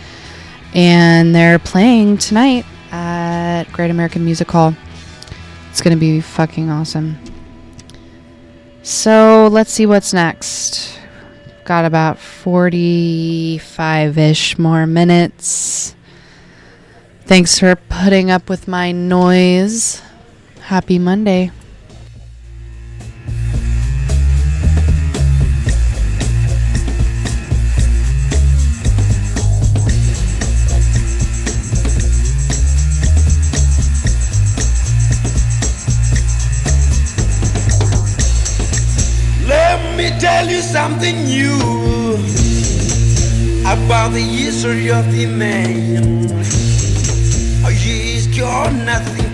And 0.76 1.34
they're 1.34 1.60
playing 1.60 2.20
tonight 2.20 2.66
at 2.92 3.66
Great 3.72 3.90
American 3.90 4.24
Music 4.24 4.52
Hall. 4.52 4.76
It's 5.78 5.84
going 5.84 5.96
to 5.96 6.00
be 6.00 6.22
fucking 6.22 6.72
awesome. 6.72 7.20
So 8.82 9.48
let's 9.52 9.72
see 9.72 9.86
what's 9.86 10.12
next. 10.12 11.00
Got 11.66 11.86
about 11.86 12.18
45 12.18 14.18
ish 14.18 14.58
more 14.58 14.88
minutes. 14.88 15.96
Thanks 17.26 17.60
for 17.60 17.76
putting 17.76 18.32
up 18.32 18.50
with 18.50 18.68
my 18.68 18.92
noise. 18.92 20.02
Happy 20.62 20.98
Monday. 20.98 21.52
Tell 40.48 40.56
you 40.56 40.62
something 40.62 41.26
new 41.26 41.56
about 43.64 44.12
the 44.14 44.22
history 44.22 44.90
of 44.90 45.12
the 45.12 45.26
man. 45.26 46.28
Oh, 47.66 47.70
he's 47.70 48.28
got 48.28 48.74
nothing 48.74 49.27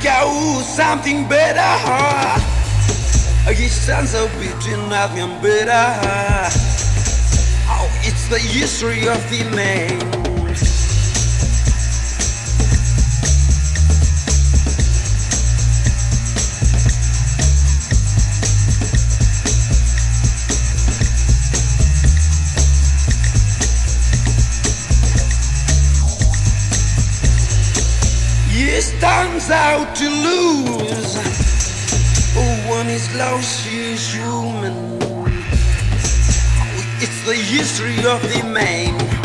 He's 0.00 0.08
got 0.08 0.62
something 0.62 1.28
better. 1.28 2.40
His 3.52 3.70
sons 3.70 4.14
are 4.14 4.28
beating 4.38 4.88
nothing 4.88 5.28
better. 5.42 6.48
Oh, 7.68 7.86
it's 8.00 8.26
the 8.28 8.38
history 8.38 9.06
of 9.08 9.20
the 9.28 9.44
man. 9.54 10.29
Stands 29.20 29.50
out 29.50 29.94
to 29.96 30.08
lose. 30.08 31.14
When 32.70 32.86
he's 32.86 33.14
lost, 33.14 33.66
he's 33.66 34.14
human. 34.14 34.96
It's 37.02 37.26
the 37.26 37.34
history 37.34 37.98
of 38.06 38.22
the 38.22 38.42
man. 38.50 39.19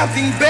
Got 0.00 0.14
something 0.14 0.49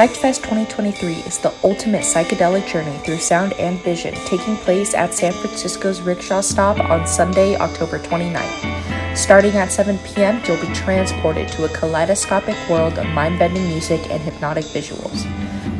PsychedFest 0.00 0.36
2023 0.36 1.12
is 1.28 1.36
the 1.36 1.52
ultimate 1.62 2.00
psychedelic 2.00 2.66
journey 2.66 2.96
through 3.04 3.18
sound 3.18 3.52
and 3.60 3.78
vision, 3.80 4.14
taking 4.24 4.56
place 4.56 4.94
at 4.94 5.12
San 5.12 5.30
Francisco's 5.30 6.00
Rickshaw 6.00 6.40
Stop 6.40 6.78
on 6.80 7.06
Sunday, 7.06 7.54
October 7.56 7.98
29th. 7.98 9.14
Starting 9.14 9.54
at 9.58 9.70
7 9.70 9.98
p.m., 9.98 10.40
you'll 10.46 10.58
be 10.58 10.72
transported 10.72 11.48
to 11.48 11.66
a 11.66 11.68
kaleidoscopic 11.76 12.56
world 12.70 12.98
of 12.98 13.06
mind 13.08 13.38
bending 13.38 13.68
music 13.68 14.00
and 14.08 14.22
hypnotic 14.22 14.64
visuals. 14.64 15.24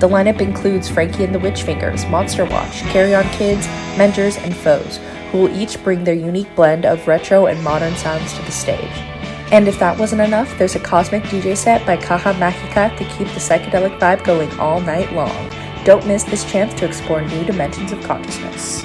The 0.01 0.09
lineup 0.09 0.43
includes 0.43 0.87
Frankie 0.87 1.25
and 1.25 1.35
the 1.35 1.39
Witch 1.39 1.63
Fingers, 1.63 2.05
Monster 2.05 2.45
Watch, 2.45 2.83
Carry 2.93 3.15
On 3.15 3.25
Kids, 3.31 3.67
Mentors, 3.97 4.37
and 4.37 4.55
Foes, 4.55 4.99
who 5.33 5.39
will 5.39 5.59
each 5.59 5.83
bring 5.83 6.05
their 6.05 6.15
unique 6.15 6.55
blend 6.55 6.85
of 6.85 7.09
retro 7.09 7.47
and 7.47 7.65
modern 7.65 7.97
sounds 7.97 8.35
to 8.35 8.43
the 8.43 8.53
stage. 8.53 9.10
And 9.53 9.67
if 9.67 9.79
that 9.81 9.99
wasn't 9.99 10.21
enough, 10.21 10.57
there's 10.59 10.77
a 10.77 10.81
cosmic 10.81 11.25
DJ 11.25 11.57
set 11.57 11.85
by 11.85 11.97
Caja 11.97 12.33
Magica 12.35 12.97
to 12.97 13.05
keep 13.17 13.27
the 13.29 13.41
psychedelic 13.41 13.99
vibe 13.99 14.25
going 14.25 14.51
all 14.61 14.81
night 14.81 15.13
long. 15.13 15.51
Don't 15.85 16.07
miss 16.07 16.23
this 16.23 16.45
chance 16.51 16.73
to 16.75 16.87
explore 16.87 17.23
new 17.23 17.45
dimensions 17.45 17.91
of 17.91 18.01
consciousness. 18.03 18.85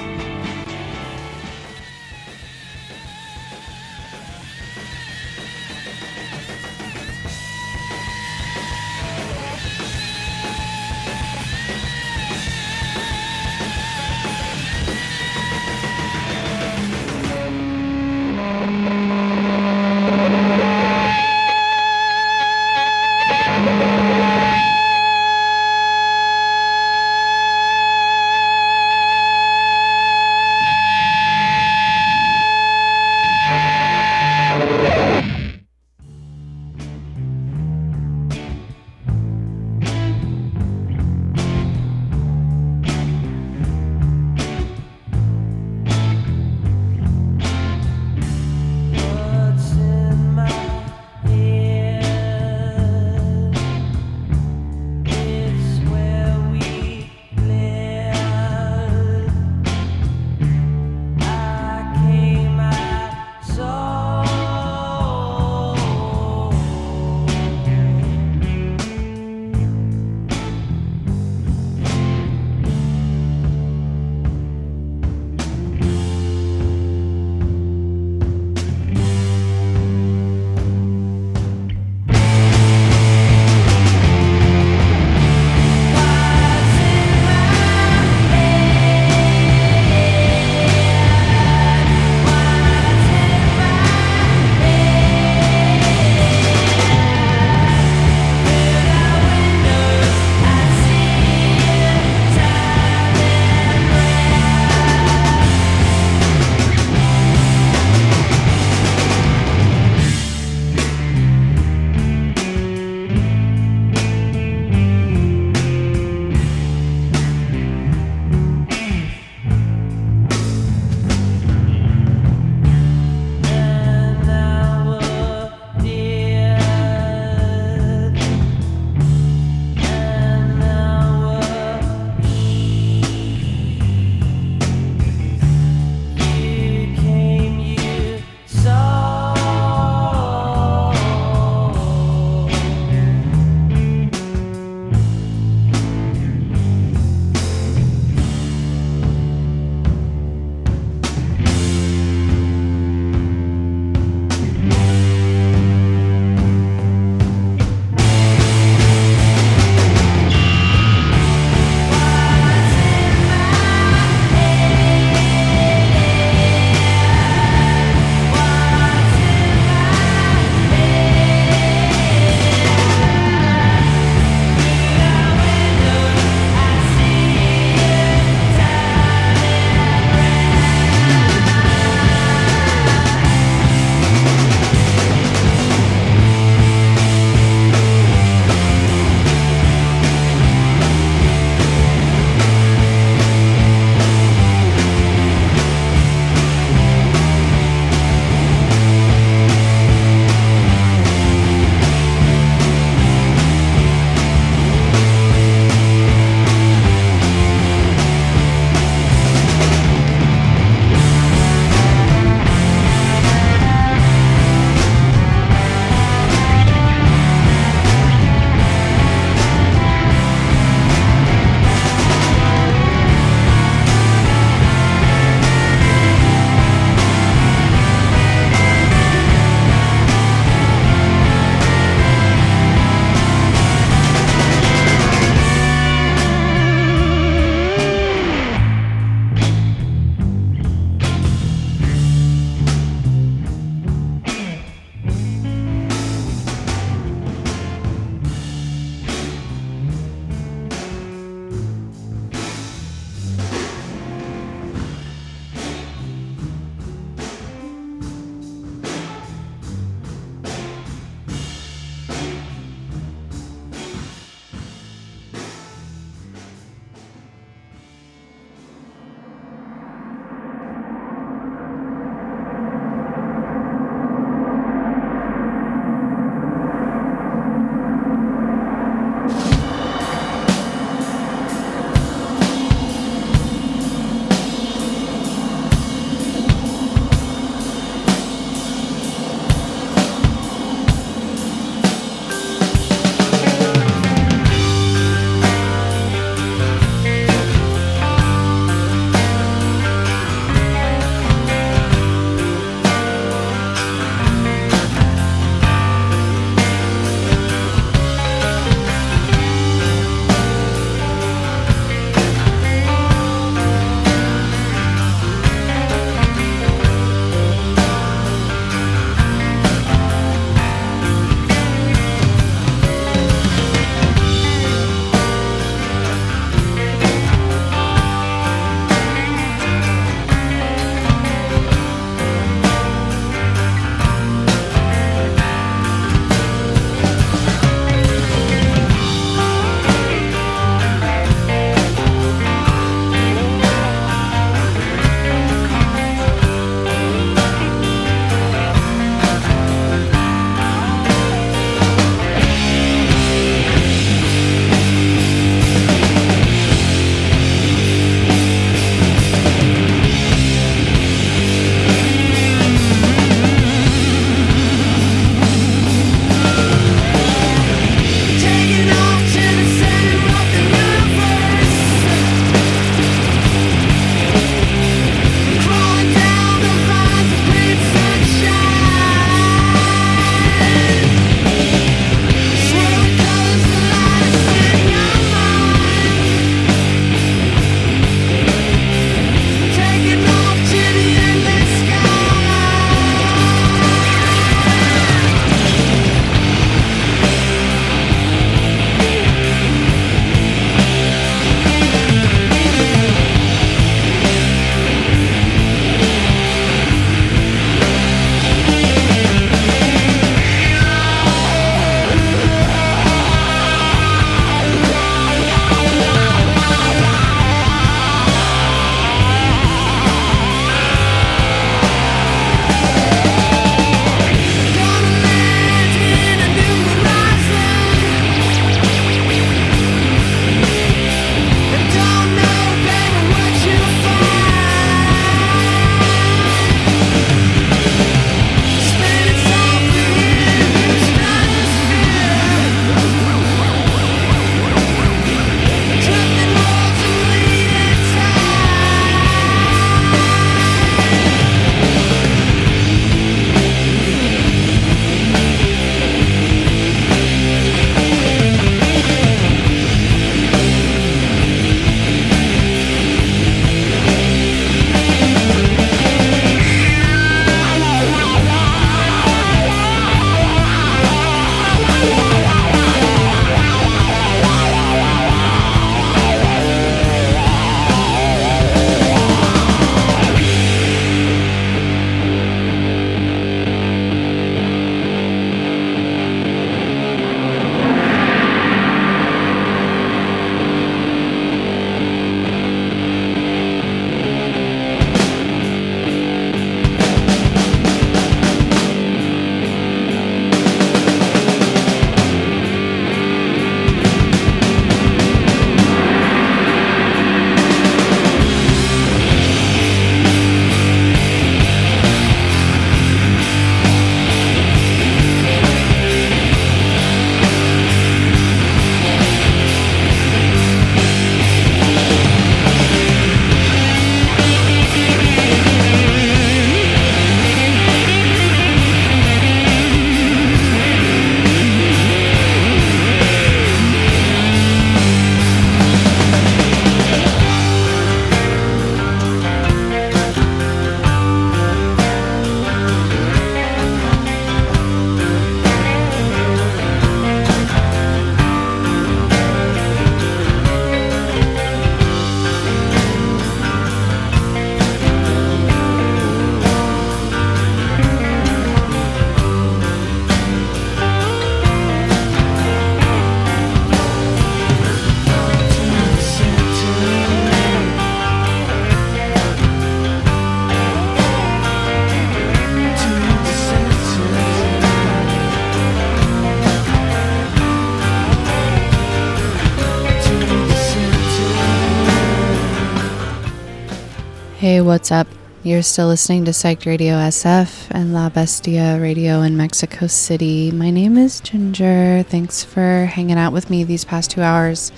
What's 584.86 585.10
up? 585.10 585.26
You're 585.64 585.82
still 585.82 586.06
listening 586.06 586.44
to 586.44 586.52
Psyched 586.52 586.86
Radio 586.86 587.14
SF 587.14 587.88
and 587.90 588.14
La 588.14 588.28
Bestia 588.28 589.00
Radio 589.00 589.42
in 589.42 589.56
Mexico 589.56 590.06
City. 590.06 590.70
My 590.70 590.90
name 590.90 591.18
is 591.18 591.40
Ginger. 591.40 592.24
Thanks 592.28 592.62
for 592.62 593.06
hanging 593.06 593.36
out 593.36 593.52
with 593.52 593.68
me 593.68 593.82
these 593.82 594.04
past 594.04 594.30
two 594.30 594.42
hours. 594.42 594.92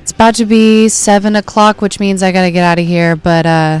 It's 0.00 0.12
about 0.12 0.34
to 0.36 0.46
be 0.46 0.88
seven 0.88 1.36
o'clock, 1.36 1.82
which 1.82 2.00
means 2.00 2.22
I 2.22 2.32
gotta 2.32 2.50
get 2.50 2.64
out 2.64 2.78
of 2.78 2.86
here. 2.86 3.16
But 3.16 3.44
uh, 3.44 3.80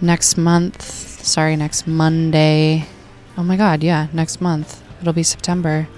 next 0.00 0.38
month, 0.38 0.82
sorry, 0.82 1.56
next 1.56 1.88
Monday. 1.88 2.86
Oh 3.36 3.42
my 3.42 3.56
God, 3.56 3.82
yeah, 3.82 4.06
next 4.12 4.40
month. 4.40 4.84
It'll 5.00 5.12
be 5.12 5.24
September. 5.24 5.88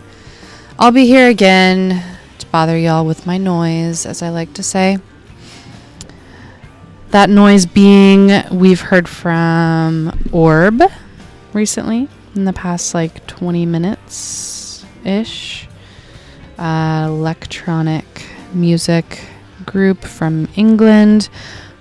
I'll 0.78 0.92
be 0.92 1.04
here 1.04 1.28
again 1.28 2.02
to 2.38 2.46
bother 2.46 2.78
y'all 2.78 3.04
with 3.04 3.26
my 3.26 3.36
noise, 3.36 4.06
as 4.06 4.22
I 4.22 4.30
like 4.30 4.54
to 4.54 4.62
say. 4.62 4.96
That 7.12 7.28
noise 7.28 7.66
being 7.66 8.30
we've 8.50 8.80
heard 8.80 9.06
from 9.06 10.18
Orb 10.32 10.82
recently 11.52 12.08
in 12.34 12.46
the 12.46 12.54
past 12.54 12.94
like 12.94 13.26
20 13.26 13.66
minutes 13.66 14.82
ish. 15.04 15.68
Uh, 16.56 17.04
electronic 17.08 18.06
music 18.54 19.26
group 19.66 20.04
from 20.04 20.48
England. 20.56 21.28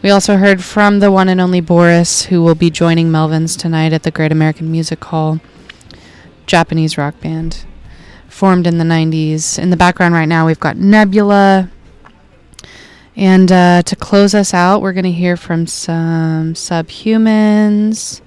We 0.01 0.09
also 0.09 0.35
heard 0.35 0.61
from 0.61 0.99
the 0.99 1.09
one 1.09 1.29
and 1.29 1.39
only 1.39 1.61
Boris, 1.61 2.23
who 2.23 2.43
will 2.43 2.53
be 2.53 2.69
joining 2.69 3.07
Melvins 3.07 3.57
tonight 3.57 3.93
at 3.93 4.03
the 4.03 4.11
Great 4.11 4.33
American 4.33 4.69
Music 4.69 5.01
Hall. 5.01 5.39
Japanese 6.45 6.97
rock 6.97 7.17
band 7.21 7.63
formed 8.27 8.67
in 8.67 8.79
the 8.79 8.83
90s. 8.83 9.57
In 9.57 9.69
the 9.69 9.77
background 9.77 10.13
right 10.13 10.27
now, 10.27 10.45
we've 10.45 10.59
got 10.59 10.75
Nebula. 10.75 11.69
And 13.15 13.51
uh, 13.51 13.83
to 13.83 13.95
close 13.95 14.33
us 14.33 14.53
out, 14.53 14.81
we're 14.81 14.93
going 14.93 15.03
to 15.03 15.11
hear 15.11 15.35
from 15.35 15.67
some 15.67 16.53
subhumans. 16.53 18.21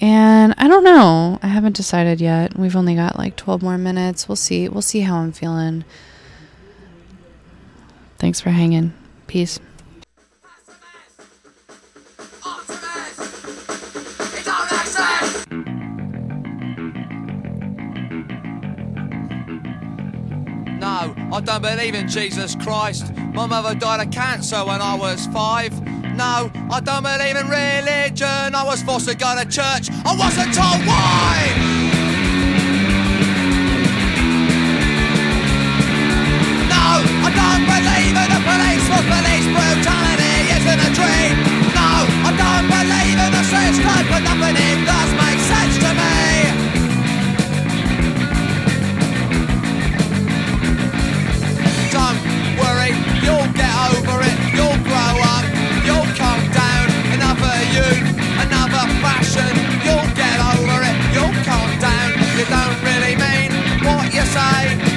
And 0.00 0.54
I 0.58 0.68
don't 0.68 0.84
know. 0.84 1.38
I 1.42 1.48
haven't 1.48 1.76
decided 1.76 2.20
yet. 2.20 2.56
We've 2.56 2.76
only 2.76 2.94
got 2.94 3.18
like 3.18 3.36
12 3.36 3.62
more 3.62 3.78
minutes. 3.78 4.28
We'll 4.28 4.36
see. 4.36 4.68
We'll 4.68 4.82
see 4.82 5.00
how 5.00 5.16
I'm 5.16 5.32
feeling. 5.32 5.84
Thanks 8.18 8.40
for 8.40 8.50
hanging. 8.50 8.92
Peace. 9.26 9.58
No, 20.80 21.14
I 21.32 21.40
don't 21.42 21.62
believe 21.62 21.94
in 21.94 22.08
Jesus 22.08 22.54
Christ. 22.56 23.12
My 23.34 23.46
mother 23.46 23.74
died 23.74 24.06
of 24.06 24.12
cancer 24.12 24.64
when 24.64 24.80
I 24.80 24.94
was 24.94 25.26
five. 25.26 25.74
No, 26.14 26.48
I 26.70 26.78
don't 26.78 27.02
believe 27.02 27.34
in 27.34 27.50
religion. 27.50 28.54
I 28.54 28.62
was 28.62 28.80
forced 28.80 29.08
to 29.08 29.16
go 29.16 29.34
to 29.34 29.42
church. 29.42 29.90
I 30.06 30.14
wasn't 30.14 30.54
told 30.54 30.78
why. 30.86 31.50
No, 36.70 36.86
I 37.26 37.30
don't 37.34 37.64
believe 37.66 38.14
in 38.22 38.28
the 38.30 38.40
police 38.46 38.86
for 38.86 39.02
police 39.02 39.46
brutality 39.50 40.36
isn't 40.54 40.80
a 40.86 40.90
dream. 40.94 41.34
No, 41.74 41.90
I 42.06 42.30
don't 42.38 42.66
believe 42.70 43.18
in 43.18 43.30
the 43.34 43.44
search 43.50 43.82
code 43.82 44.06
for 44.14 44.20
nothing 44.22 44.54
in 44.62 44.78
does 44.86 45.23
sight 64.34 64.93